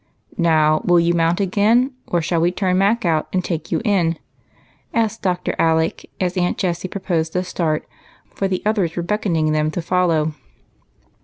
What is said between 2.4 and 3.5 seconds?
we turn Mac out and